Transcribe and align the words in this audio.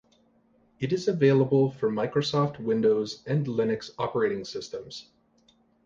It 0.79 0.91
is 0.93 1.07
available 1.07 1.69
for 1.73 1.91
Microsoft 1.91 2.57
Windows 2.57 3.21
and 3.27 3.45
Linux 3.45 3.91
operating 3.99 4.43
systems. 4.43 5.11